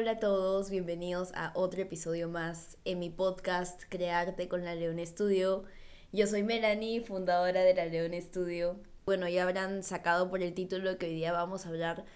[0.00, 4.98] Hola a todos, bienvenidos a otro episodio más en mi podcast Crearte con la León
[5.04, 5.64] Studio.
[6.10, 8.80] Yo soy Melanie, fundadora de la León Studio.
[9.04, 12.06] Bueno, ya habrán sacado por el título que hoy día vamos a hablar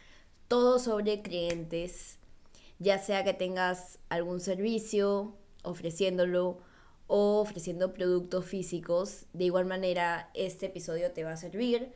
[0.49, 2.19] todo sobre clientes,
[2.79, 6.61] ya sea que tengas algún servicio ofreciéndolo
[7.07, 9.27] o ofreciendo productos físicos.
[9.35, 11.93] De igual manera, este episodio te va a servir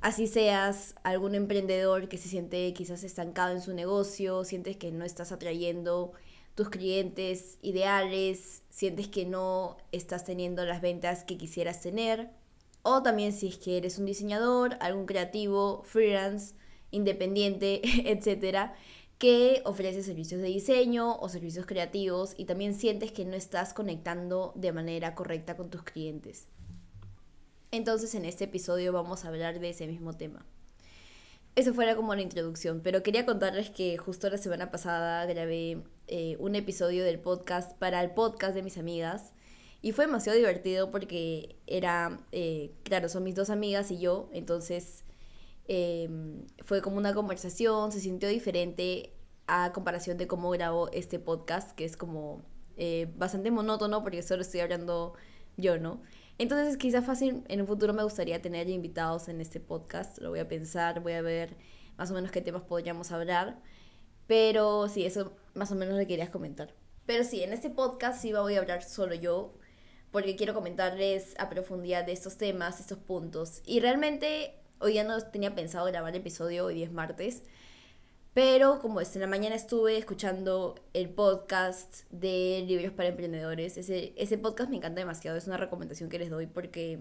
[0.00, 5.04] Así seas algún emprendedor que se siente quizás estancado en su negocio, sientes que no
[5.04, 6.12] estás atrayendo
[6.54, 12.30] tus clientes ideales, sientes que no estás teniendo las ventas que quisieras tener.
[12.82, 16.54] O también si es que eres un diseñador, algún creativo, freelance,
[16.92, 17.80] independiente,
[18.10, 18.74] etcétera,
[19.18, 24.52] que ofrece servicios de diseño o servicios creativos y también sientes que no estás conectando
[24.54, 26.46] de manera correcta con tus clientes.
[27.70, 30.44] Entonces en este episodio vamos a hablar de ese mismo tema.
[31.54, 36.36] Eso fuera como la introducción, pero quería contarles que justo la semana pasada grabé eh,
[36.38, 39.32] un episodio del podcast para el podcast de mis amigas
[39.82, 45.04] y fue demasiado divertido porque era, eh, claro, son mis dos amigas y yo, entonces
[45.66, 49.12] em, fue como una conversación, se sintió diferente
[49.46, 52.42] a comparación de cómo grabo este podcast, que es como
[52.76, 55.14] eh, bastante monótono porque solo estoy hablando
[55.56, 56.00] yo, ¿no?
[56.38, 60.38] Entonces quizá fácil en un futuro me gustaría tener invitados en este podcast, lo voy
[60.38, 61.56] a pensar, voy a ver
[61.96, 63.60] más o menos qué temas podríamos hablar,
[64.28, 66.74] pero sí, eso más o menos le querías comentar.
[67.06, 69.58] Pero sí, en este podcast sí voy a hablar solo yo,
[70.12, 73.60] porque quiero comentarles a profundidad de estos temas, estos puntos.
[73.66, 77.42] Y realmente hoy ya no tenía pensado grabar el episodio, hoy es martes,
[78.38, 84.38] pero como en la mañana estuve escuchando el podcast de Libros para Emprendedores, ese, ese
[84.38, 87.00] podcast me encanta demasiado, es una recomendación que les doy porque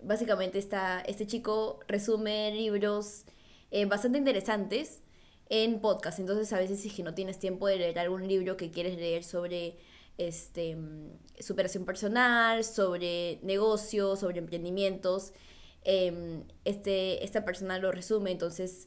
[0.00, 3.24] básicamente está, este chico resume libros
[3.72, 5.02] eh, bastante interesantes
[5.48, 6.20] en podcast.
[6.20, 9.24] Entonces a veces si que no tienes tiempo de leer algún libro que quieres leer
[9.24, 9.78] sobre
[10.18, 10.78] este,
[11.40, 15.32] superación personal, sobre negocios, sobre emprendimientos,
[15.82, 18.86] em, este, esta persona lo resume, entonces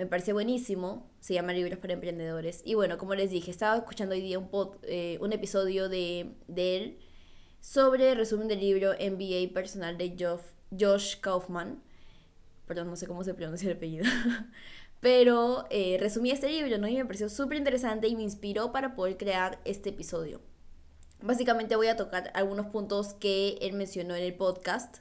[0.00, 2.62] me parece buenísimo, se llama Libros para Emprendedores.
[2.64, 4.48] Y bueno, como les dije, estaba escuchando hoy día un,
[4.84, 6.98] eh, episodio de, él
[7.60, 10.16] sobre resumen del libro MBA personal de
[10.78, 11.82] Josh Kaufman.
[12.66, 14.06] Perdón, no sé cómo se pronuncia el apellido.
[15.00, 16.88] Pero eh, resumí este libro, ¿no?
[16.88, 20.40] Y me pareció súper interesante y me inspiró para poder crear este episodio.
[21.20, 25.00] Básicamente voy a tocar algunos puntos que él mencionó en el podcast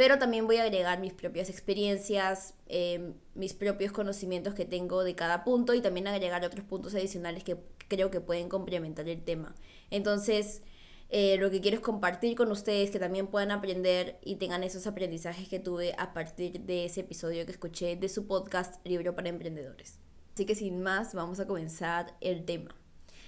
[0.00, 5.14] pero también voy a agregar mis propias experiencias, em, mis propios conocimientos que tengo de
[5.14, 9.54] cada punto y también agregar otros puntos adicionales que creo que pueden complementar el tema.
[9.90, 10.62] Entonces,
[11.10, 14.86] eh, lo que quiero es compartir con ustedes que también puedan aprender y tengan esos
[14.86, 19.28] aprendizajes que tuve a partir de ese episodio que escuché de su podcast Libro para
[19.28, 19.98] Emprendedores.
[20.32, 22.74] Así que sin más, vamos a comenzar el tema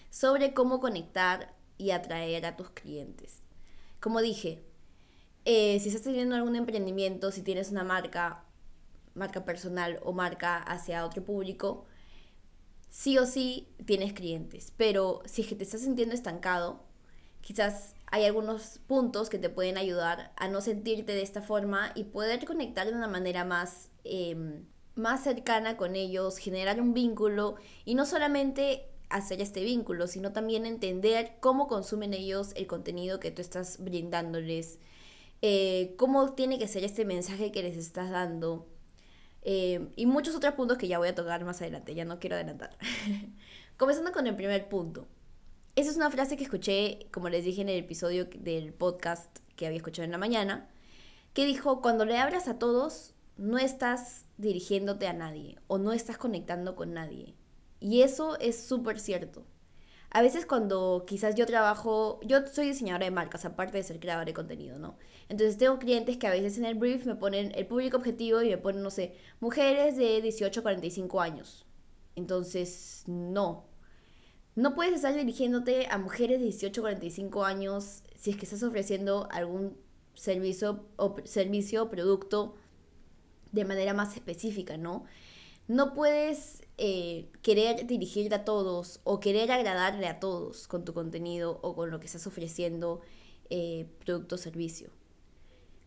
[0.08, 3.42] sobre cómo conectar y atraer a tus clientes.
[4.00, 4.71] Como dije,
[5.44, 8.44] eh, si estás teniendo algún emprendimiento, si tienes una marca,
[9.14, 11.86] marca personal o marca hacia otro público,
[12.88, 14.72] sí o sí tienes clientes.
[14.76, 16.84] Pero si es que te estás sintiendo estancado,
[17.40, 22.04] quizás hay algunos puntos que te pueden ayudar a no sentirte de esta forma y
[22.04, 27.94] poder conectar de una manera más, em, más cercana con ellos, generar un vínculo y
[27.94, 33.42] no solamente hacer este vínculo, sino también entender cómo consumen ellos el contenido que tú
[33.42, 34.78] estás brindándoles
[35.42, 38.68] eh, cómo tiene que ser este mensaje que les estás dando.
[39.42, 42.36] Eh, y muchos otros puntos que ya voy a tocar más adelante, ya no quiero
[42.36, 42.78] adelantar.
[43.76, 45.08] Comenzando con el primer punto.
[45.74, 49.66] Esa es una frase que escuché, como les dije en el episodio del podcast que
[49.66, 50.68] había escuchado en la mañana,
[51.32, 56.18] que dijo, cuando le hablas a todos, no estás dirigiéndote a nadie o no estás
[56.18, 57.34] conectando con nadie.
[57.80, 59.44] Y eso es súper cierto
[60.14, 64.26] a veces cuando quizás yo trabajo, yo soy diseñadora de marcas, aparte de ser creadora
[64.26, 64.98] de contenido, ¿no?
[65.30, 68.50] Entonces tengo clientes que a veces en el brief me ponen el público objetivo y
[68.50, 71.64] me ponen, no sé, mujeres de 18 a 45 años.
[72.14, 73.68] Entonces, no.
[74.54, 78.62] No puedes estar dirigiéndote a mujeres de 18 a 45 años si es que estás
[78.62, 79.78] ofreciendo algún
[80.12, 82.56] servicio o servicio o producto
[83.50, 85.06] de manera más específica, ¿no?
[85.68, 91.58] No puedes eh, querer dirigirte a todos o querer agradarle a todos con tu contenido
[91.62, 93.00] o con lo que estás ofreciendo
[93.50, 94.90] eh, producto o servicio.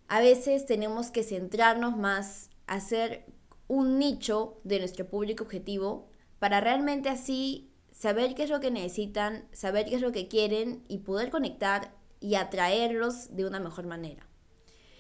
[0.07, 3.25] A veces tenemos que centrarnos más, hacer
[3.67, 6.07] un nicho de nuestro público objetivo
[6.39, 10.83] para realmente así saber qué es lo que necesitan, saber qué es lo que quieren
[10.87, 14.27] y poder conectar y atraerlos de una mejor manera.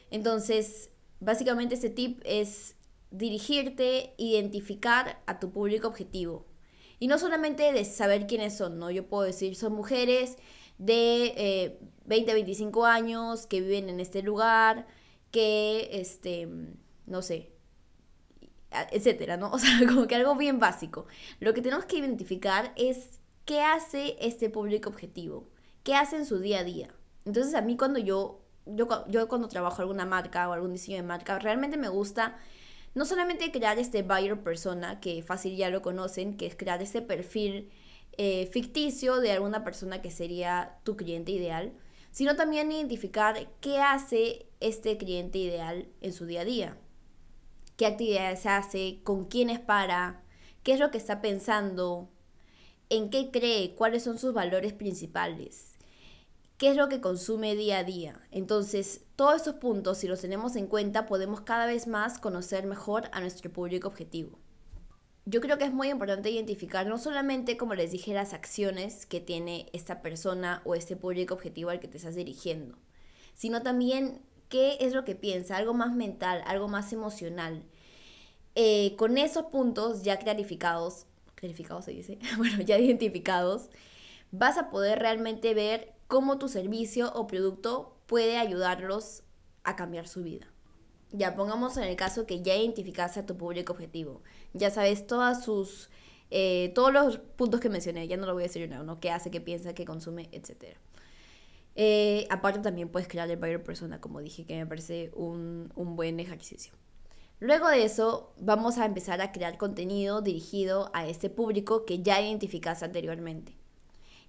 [0.09, 0.89] Entonces,
[1.19, 2.75] básicamente este tip es
[3.11, 6.45] dirigirte, identificar a tu público objetivo.
[6.99, 8.89] Y no solamente de saber quiénes son, ¿no?
[8.91, 10.37] Yo puedo decir, son mujeres
[10.77, 14.87] de 20, eh, 25 años que viven en este lugar,
[15.31, 16.47] que, este,
[17.05, 17.51] no sé,
[18.91, 19.51] etcétera, ¿no?
[19.53, 21.05] O sea, como que algo bien básico.
[21.39, 25.49] Lo que tenemos que identificar es qué hace este público objetivo,
[25.83, 26.93] qué hace en su día a día.
[27.25, 31.03] Entonces, a mí cuando yo, yo, yo cuando trabajo alguna marca o algún diseño de
[31.03, 32.37] marca, realmente me gusta
[32.95, 37.01] no solamente crear este buyer persona, que fácil ya lo conocen, que es crear este
[37.01, 37.69] perfil
[38.17, 41.73] eh, ficticio de alguna persona que sería tu cliente ideal,
[42.11, 46.77] sino también identificar qué hace este cliente ideal en su día a día,
[47.75, 50.23] qué actividades hace, con quiénes para,
[50.63, 52.09] qué es lo que está pensando,
[52.89, 55.74] en qué cree, cuáles son sus valores principales
[56.57, 58.19] qué es lo que consume día a día.
[58.31, 63.09] Entonces, todos estos puntos, si los tenemos en cuenta, podemos cada vez más conocer mejor
[63.11, 64.39] a nuestro público objetivo.
[65.25, 69.19] Yo creo que es muy importante identificar no solamente, como les dije, las acciones que
[69.19, 72.77] tiene esta persona o este público objetivo al que te estás dirigiendo,
[73.33, 77.63] sino también qué es lo que piensa, algo más mental, algo más emocional.
[78.53, 83.69] Eh, con esos puntos ya clarificados, clarificados se dice, bueno, ya identificados,
[84.31, 89.23] vas a poder realmente ver cómo tu servicio o producto puede ayudarlos
[89.63, 90.47] a cambiar su vida.
[91.11, 94.21] Ya pongamos en el caso que ya identificaste a tu público objetivo,
[94.53, 95.05] ya sabes
[95.43, 95.89] sus,
[96.29, 98.99] eh, todos los puntos que mencioné, ya no lo voy a decir nada, ¿no?
[98.99, 100.79] ¿Qué hace, qué piensa, qué consume, etcétera?
[101.75, 105.95] Eh, aparte también puedes crear el buyer persona, como dije, que me parece un, un
[105.95, 106.73] buen ejercicio.
[107.39, 112.21] Luego de eso, vamos a empezar a crear contenido dirigido a este público que ya
[112.21, 113.57] identificaste anteriormente.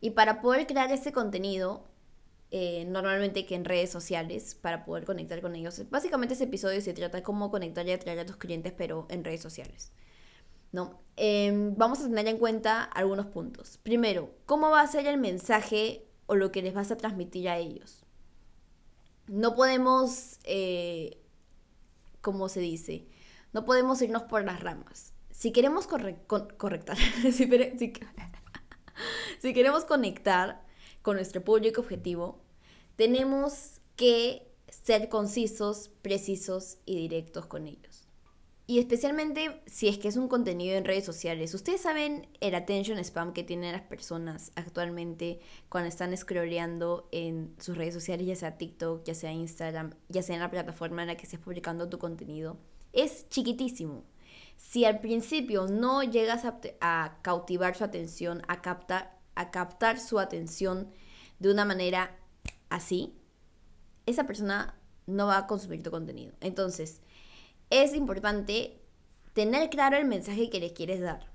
[0.00, 1.84] Y para poder crear ese contenido,
[2.50, 6.92] eh, normalmente que en redes sociales, para poder conectar con ellos, básicamente ese episodio se
[6.92, 9.90] trata cómo conectar y atraer a tus clientes, pero en redes sociales.
[10.72, 11.00] ¿no?
[11.16, 13.78] Em, vamos a tener en cuenta algunos puntos.
[13.82, 17.56] Primero, ¿cómo va a ser el mensaje o lo que les vas a transmitir a
[17.56, 18.04] ellos?
[19.26, 21.18] No podemos, eh,
[22.20, 23.06] ¿cómo se dice?
[23.52, 25.14] No podemos irnos por las ramas.
[25.30, 27.92] Si queremos correctar, si, si
[29.42, 30.64] queremos conectar
[31.02, 32.42] con nuestro público objetivo,
[32.96, 38.06] tenemos que ser concisos, precisos y directos con ellos.
[38.68, 41.54] Y especialmente si es que es un contenido en redes sociales.
[41.54, 45.38] Ustedes saben el attention spam que tienen las personas actualmente
[45.68, 50.34] cuando están scrolleando en sus redes sociales, ya sea TikTok, ya sea Instagram, ya sea
[50.34, 52.58] en la plataforma en la que estés publicando tu contenido.
[52.92, 54.04] Es chiquitísimo.
[54.56, 56.44] Si al principio no llegas
[56.80, 60.90] a, cautivar su atención, a captar, a captar su atención
[61.38, 62.16] de una manera
[62.68, 63.14] así,
[64.06, 66.34] esa persona no va a consumir tu contenido.
[66.40, 67.00] Entonces,
[67.70, 68.80] es importante
[69.32, 71.30] tener claro el mensaje que le quieres dar,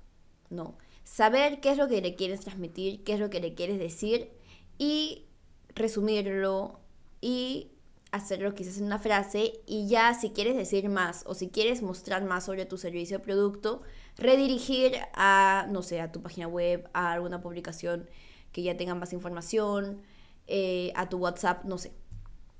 [0.50, 0.76] ¿no?
[1.04, 4.30] Saber qué es lo que le quieres transmitir, qué es lo que le quieres decir
[4.78, 5.26] y
[5.74, 6.80] resumirlo
[7.20, 7.71] y
[8.12, 12.22] hacerlo quizás en una frase y ya si quieres decir más o si quieres mostrar
[12.24, 13.82] más sobre tu servicio o producto,
[14.16, 18.08] redirigir a, no sé, a tu página web, a alguna publicación
[18.52, 20.02] que ya tenga más información,
[20.46, 21.92] eh, a tu WhatsApp, no sé.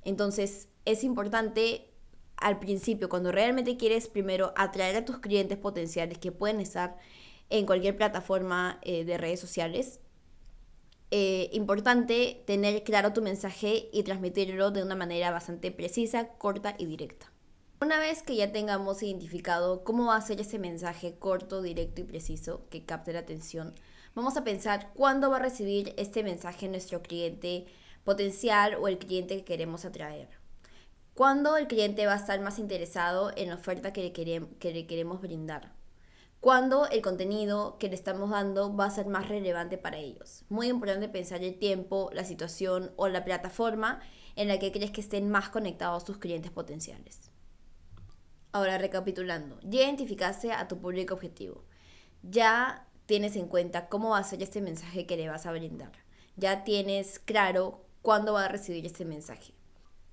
[0.04, 1.92] Entonces es importante
[2.38, 6.96] al principio, cuando realmente quieres primero atraer a tus clientes potenciales que pueden estar
[7.50, 10.00] en cualquier plataforma eh, de redes sociales,
[11.14, 16.86] eh, importante tener claro tu mensaje y transmitirlo de una manera bastante precisa, corta y
[16.86, 17.30] directa.
[17.82, 22.04] Una vez que ya tengamos identificado cómo va a ser ese mensaje corto, directo y
[22.04, 23.74] preciso que capte la atención,
[24.14, 27.66] vamos a pensar cuándo va a recibir este mensaje nuestro cliente
[28.04, 30.30] potencial o el cliente que queremos atraer.
[31.12, 35.20] ¿Cuándo el cliente va a estar más interesado en la oferta que que le queremos
[35.20, 35.81] brindar?
[36.42, 40.44] Cuando el contenido que le estamos dando va a ser más relevante para ellos.
[40.48, 44.00] Muy importante pensar el tiempo, la situación o la plataforma
[44.34, 47.30] en la que crees que estén más conectados tus clientes potenciales.
[48.50, 51.62] Ahora, recapitulando, ya identificaste a tu público objetivo.
[52.24, 55.92] Ya tienes en cuenta cómo va a ser este mensaje que le vas a brindar.
[56.34, 59.54] Ya tienes claro cuándo va a recibir este mensaje.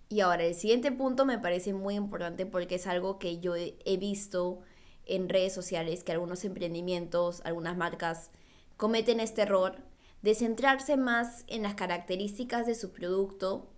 [0.09, 3.98] Y ahora, el siguiente punto me parece muy importante porque es algo que yo he
[3.98, 4.62] visto
[5.06, 8.32] en redes sociales que algunos emprendimientos, algunas marcas
[8.77, 9.77] cometen este error
[10.22, 13.70] de centrarse más en las características de su producto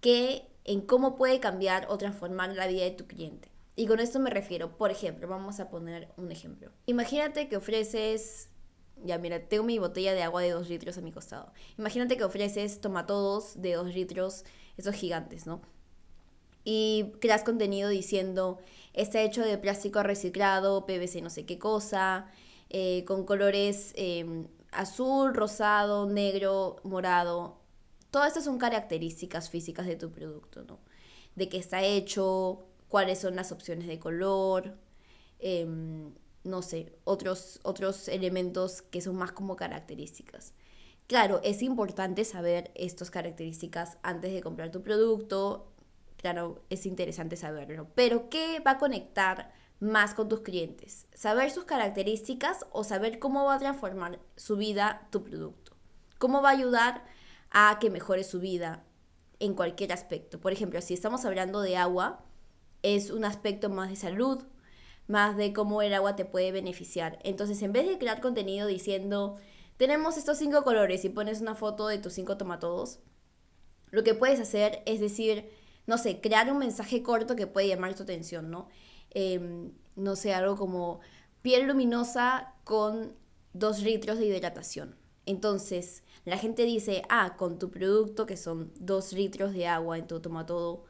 [0.00, 3.50] que en cómo puede cambiar o transformar la vida de tu cliente.
[3.74, 6.70] Y con esto me refiero, por ejemplo, vamos a poner un ejemplo.
[6.86, 8.50] Imagínate que ofreces,
[9.04, 11.52] ya mira, tengo mi botella de agua de 2 litros a mi costado.
[11.78, 14.44] Imagínate que ofreces tomatodos de 2 litros,
[14.76, 15.62] esos gigantes, ¿no?
[16.70, 18.58] Y creas contenido diciendo,
[18.92, 22.30] está hecho de plástico reciclado, PVC no sé qué cosa,
[22.68, 27.56] eh, con colores em, azul, rosado, negro, morado.
[28.10, 30.78] Todas estas son características físicas de tu producto, ¿no?
[31.36, 34.76] De qué está hecho, cuáles son las opciones de color,
[35.38, 36.12] em,
[36.44, 40.52] no sé, otros, otros elementos que son más como características.
[41.06, 45.72] Claro, es importante saber estas características antes de comprar tu producto.
[46.18, 47.88] Claro, es interesante saberlo.
[47.94, 51.06] Pero, ¿qué va a conectar más con tus clientes?
[51.14, 55.76] ¿Saber sus características o saber cómo va a transformar su vida tu producto?
[56.18, 57.04] ¿Cómo va a ayudar
[57.50, 58.84] a que mejore su vida
[59.38, 60.40] en cualquier aspecto?
[60.40, 62.24] Por ejemplo, si estamos hablando de agua,
[62.82, 64.42] es un aspecto más de salud,
[65.06, 67.18] más de cómo el agua te puede beneficiar.
[67.22, 69.36] Entonces, en vez de crear contenido diciendo
[69.76, 72.98] tenemos estos cinco colores y pones una foto de tus cinco tomatodos,
[73.90, 75.48] lo que puedes hacer es decir,
[75.88, 78.68] no sé, crear un mensaje corto que puede llamar tu atención, ¿no?
[79.10, 81.00] Em, no sé, algo como
[81.40, 83.14] piel luminosa con
[83.54, 84.96] dos litros de hidratación.
[85.24, 90.06] Entonces, la gente dice, ah, con tu producto, que son dos litros de agua en
[90.06, 90.84] tu tomatodo,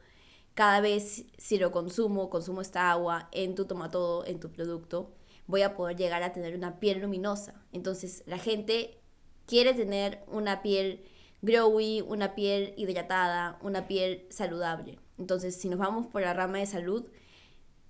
[0.53, 5.13] cada vez si lo consumo, consumo esta agua en tu tomatodo, en tu producto,
[5.47, 7.63] voy a poder llegar a tener una piel luminosa.
[7.71, 8.99] Entonces la gente
[9.45, 11.05] quiere tener una piel
[11.41, 14.99] glowy, una piel hidratada, una piel saludable.
[15.17, 17.05] Entonces si nos vamos por la rama de salud,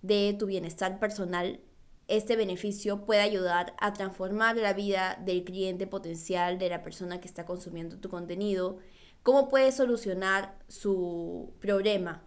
[0.02, 1.60] de tu bienestar personal,
[2.08, 7.28] este beneficio puede ayudar a transformar la vida del cliente potencial, de la persona que
[7.28, 8.78] está consumiendo tu contenido,
[9.22, 12.24] cómo puede solucionar su problema.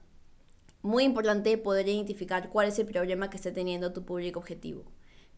[0.83, 4.85] Muy importante poder identificar cuál es el problema que está teniendo tu público objetivo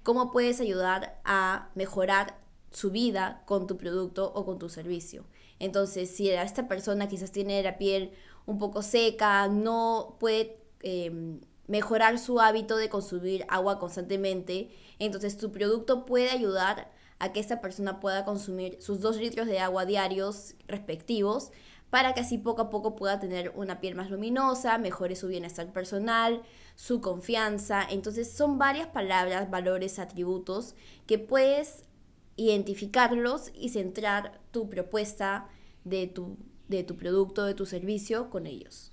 [0.05, 2.39] cómo puedes ayudar a mejorar
[2.71, 5.25] su vida con tu producto o con tu servicio.
[5.59, 8.13] Entonces, si esta persona quizás tiene la piel
[8.47, 15.51] un poco seca, no puede em, mejorar su hábito de consumir agua constantemente, entonces tu
[15.51, 20.55] producto puede ayudar a que esta persona pueda consumir sus dos litros de agua diarios
[20.67, 21.53] respectivos
[21.91, 25.73] para que así poco a poco pueda tener una piel más luminosa, mejore su bienestar
[25.73, 26.43] personal,
[26.75, 27.87] su confianza.
[27.89, 30.75] Entonces son varias palabras, valores, atributos
[31.07, 31.85] que puedes
[32.35, 35.49] identificarlos y centrar tu propuesta
[35.83, 38.93] de tu, de tu producto, de tu servicio con ellos.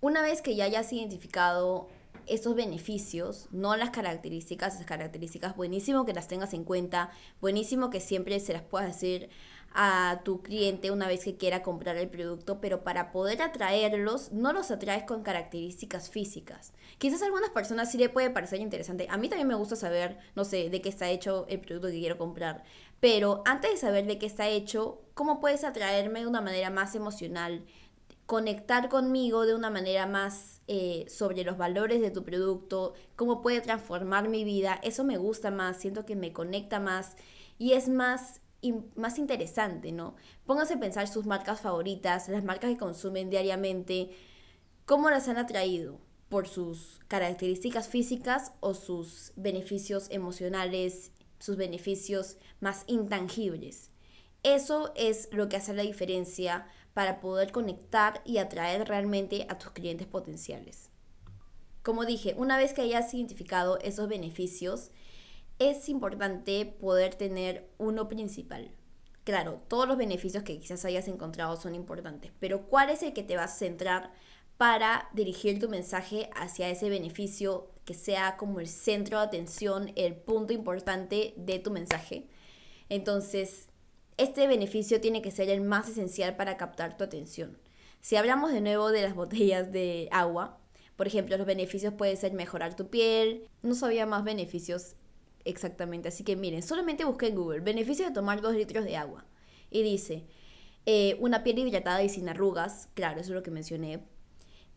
[0.00, 1.88] Una vez que ya hayas identificado
[2.26, 7.10] estos beneficios, no las características, esas características, buenísimo que las tengas en cuenta,
[7.40, 9.28] buenísimo que siempre se las puedas decir
[9.72, 14.52] a tu cliente una vez que quiera comprar el producto, pero para poder atraerlos, no
[14.52, 16.72] los atraes con características físicas.
[16.98, 19.06] Quizás a algunas personas sí le puede parecer interesante.
[19.10, 22.00] A mí también me gusta saber, no sé, de qué está hecho el producto que
[22.00, 22.64] quiero comprar.
[22.98, 26.94] Pero antes de saber de qué está hecho, ¿cómo puedes atraerme de una manera más
[26.94, 27.64] emocional?
[28.26, 33.60] Conectar conmigo de una manera más eh, sobre los valores de tu producto, cómo puede
[33.60, 34.80] transformar mi vida.
[34.82, 37.16] Eso me gusta más, siento que me conecta más
[37.58, 38.39] y es más
[38.96, 40.16] más interesante, ¿no?
[40.46, 44.10] Póngase a pensar sus marcas favoritas, las marcas que consumen diariamente,
[44.84, 45.98] cómo las han atraído
[46.28, 53.90] por sus características físicas o sus beneficios emocionales, sus beneficios más intangibles.
[54.42, 59.72] Eso es lo que hace la diferencia para poder conectar y atraer realmente a tus
[59.72, 60.88] clientes potenciales.
[61.82, 64.90] Como dije, una vez que hayas identificado esos beneficios,
[65.60, 68.72] es importante poder tener uno principal.
[69.24, 73.22] Claro, todos los beneficios que quizás hayas encontrado son importantes, pero ¿cuál es el que
[73.22, 74.10] te vas a centrar
[74.56, 80.16] para dirigir tu mensaje hacia ese beneficio que sea como el centro de atención, el
[80.16, 82.26] punto importante de tu mensaje?
[82.88, 83.68] Entonces,
[84.16, 87.58] este beneficio tiene que ser el más esencial para captar tu atención.
[88.00, 90.58] Si hablamos de nuevo de las botellas de agua,
[90.96, 94.96] por ejemplo, los beneficios pueden ser mejorar tu piel, no sabía más beneficios
[95.44, 96.08] exactamente.
[96.08, 99.26] Así que miren, solamente busqué en Google beneficio de tomar 2 litros de agua.
[99.70, 100.26] Y dice,
[100.86, 104.00] eh, una piel hidratada y sin arrugas, claro, eso es lo que mencioné.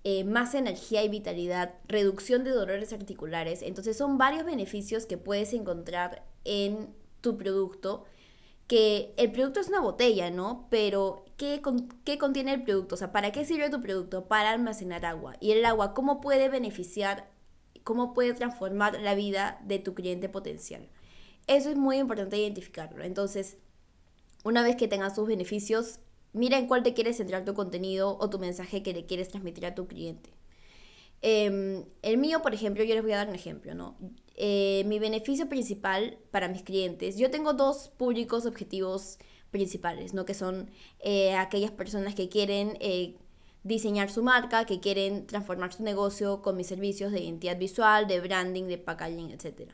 [0.04, 3.62] Eh, más energía y vitalidad, reducción de dolores articulares.
[3.62, 8.06] Entonces son varios beneficios que puedes encontrar en tu producto.
[8.68, 10.68] Que el producto es una botella, ¿no?
[10.70, 11.62] Pero ¿qué,
[12.06, 12.96] ¿qué contiene el producto?
[12.96, 14.28] O sea, ¿para qué sirve tu producto?
[14.28, 15.36] Para almacenar agua.
[15.40, 17.30] Y el agua, ¿cómo puede beneficiar
[17.84, 20.88] cómo puede transformar la vida de tu cliente potencial.
[21.48, 23.04] Eso es muy importante identificarlo.
[23.04, 23.58] Entonces,
[24.44, 26.00] una vez que tengas sus beneficios,
[26.34, 29.66] mira en cuál te quieres centrar tu contenido o tu mensaje que le quieres transmitir
[29.66, 30.32] a tu cliente.
[31.22, 33.96] Em, el mío, por ejemplo, yo les voy a dar un ejemplo, ¿no?
[34.36, 39.20] Eh, mi beneficio principal para mis clientes, yo tengo dos públicos objetivos
[39.52, 40.26] principales, ¿no?
[40.26, 43.16] Que son eh, aquellas personas que quieren eh,
[43.64, 48.20] diseñar su marca, que quieren transformar su negocio con mis servicios de identidad visual, de
[48.20, 49.72] branding, de packaging, etc.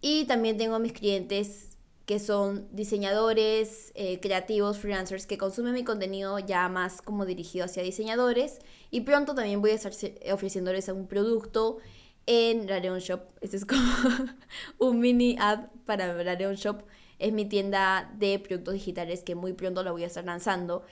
[0.00, 1.76] Y también tengo mis clientes
[2.08, 7.82] que son diseñadores, eh, creativos, freelancers que consumen mi contenido ya más como dirigido hacia
[7.82, 8.60] diseñadores.
[8.90, 9.92] Y pronto también voy a estar
[10.32, 11.76] ofreciéndoles un producto
[12.24, 13.20] en la Leon Shop.
[13.42, 13.82] Este es como
[14.78, 16.82] un mini ad para la Leon Shop.
[17.18, 20.84] Es mi tienda de productos digitales que muy pronto la voy a estar lanzando.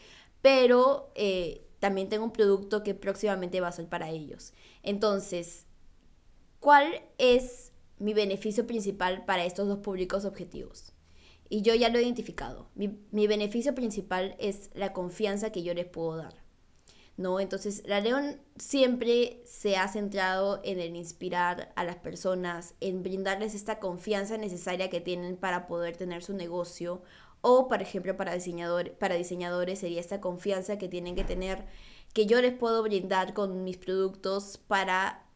[0.42, 4.52] Pero eh, también tengo un producto que próximamente va a ser para ellos.
[4.82, 5.66] Entonces,
[6.60, 10.92] ¿cuál es mi beneficio principal para estos dos públicos objetivos?
[11.48, 12.70] Y yo ya lo he identificado.
[12.74, 16.46] Mi, mi beneficio principal es la confianza que yo les puedo dar.
[17.16, 17.40] ¿no?
[17.40, 23.54] Entonces, la León siempre se ha centrado en el inspirar a las personas, en brindarles
[23.54, 27.02] esta confianza necesaria que tienen para poder tener su negocio
[27.40, 28.36] o, por ejemplo, para,
[28.98, 31.64] para diseñadores sería esta confianza que tienen que tener,
[32.12, 35.26] que yo les puedo brindar con mis productos para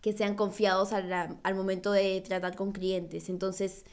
[0.00, 3.28] que sean confiados al, al momento de tratar con clientes.
[3.28, 3.84] Entonces,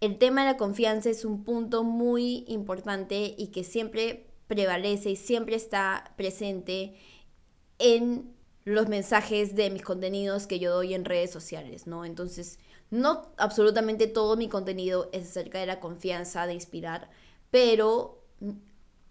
[0.00, 5.16] el tema de la confianza es un punto muy importante y que siempre prevalece y
[5.16, 6.94] siempre está presente
[7.78, 12.04] en los mensajes de mis contenidos que yo doy en redes sociales, ¿no?
[12.04, 12.58] Entonces,
[12.90, 17.10] no absolutamente todo mi contenido es acerca de la confianza, de inspirar,
[17.50, 18.22] pero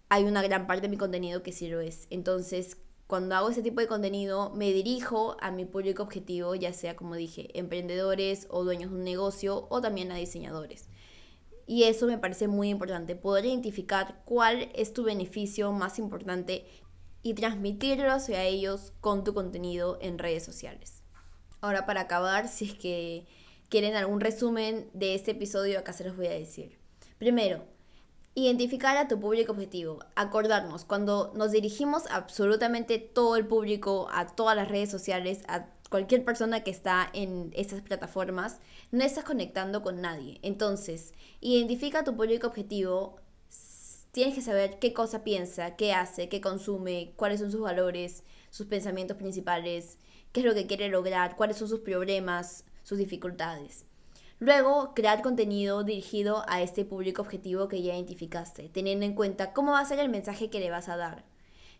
[0.08, 2.06] hay una gran parte de mi contenido que sí lo es.
[2.10, 6.96] Entonces, cuando hago ese tipo de contenido, me dirijo a mi público objetivo, ya sea,
[6.96, 10.88] como dije, emprendedores o dueños de un negocio o también a diseñadores.
[11.66, 16.66] Y eso me parece muy importante, poder identificar cuál es tu beneficio más importante
[17.22, 21.02] y transmitirlo hacia ellos con tu contenido en redes sociales.
[21.60, 23.26] Ahora para acabar, si es que
[23.68, 26.78] quieren algún resumen de este episodio, acá se los voy a decir.
[27.18, 27.64] Primero,
[28.34, 30.00] identificar a tu público objetivo.
[30.14, 35.66] Acordarnos, cuando nos dirigimos a absolutamente todo el público, a todas las redes sociales, a
[35.88, 38.58] cualquier persona que está en estas plataformas,
[38.92, 40.38] no estás conectando con nadie.
[40.42, 43.20] Entonces, identifica tu público objetivo.
[44.12, 48.66] Tienes que saber qué cosa piensa, qué hace, qué consume, cuáles son sus valores, sus
[48.66, 49.98] pensamientos principales,
[50.32, 53.84] qué es lo que quiere lograr, cuáles son sus problemas, sus dificultades.
[54.38, 59.72] Luego, crear contenido dirigido a este público objetivo que ya identificaste, teniendo en cuenta cómo
[59.72, 61.24] va a ser el mensaje que le vas a dar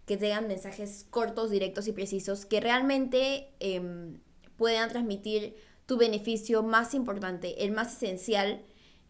[0.06, 4.20] que tengan mensajes cortos, directos y precisos que realmente em,
[4.56, 8.64] puedan transmitir tu beneficio más importante, el más esencial,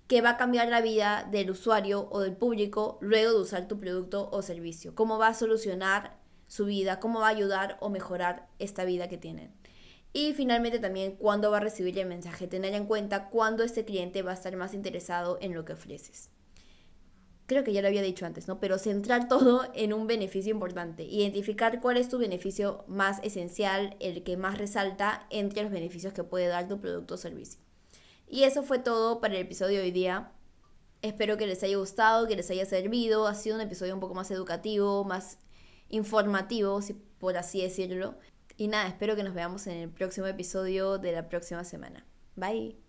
[0.08, 3.78] que va a cambiar la vida del usuario o del público luego de usar tu
[3.78, 4.94] producto o servicio.
[4.94, 9.18] Cómo va a solucionar su vida, cómo va a ayudar o mejorar esta vida que
[9.18, 9.52] tienen.
[10.16, 14.22] Y finalmente también cuándo va a recibir el mensaje, tener en cuenta cuándo este cliente
[14.22, 16.30] va a estar más interesado en lo que ofreces
[17.46, 18.60] creo que ya lo había dicho antes, ¿no?
[18.60, 24.22] Pero centrar todo en un beneficio importante, identificar cuál es tu beneficio más esencial, el
[24.22, 27.60] que más resalta entre los beneficios que puede dar tu producto o servicio.
[28.28, 30.32] Y eso fue todo para el episodio de hoy día.
[31.02, 33.28] Espero que les haya gustado, que les haya servido.
[33.28, 35.38] Ha sido un episodio un poco más educativo, más
[35.88, 38.16] informativo, si por así decirlo.
[38.56, 42.06] Y nada, espero que nos veamos en el próximo episodio de la próxima semana.
[42.36, 42.85] Bye.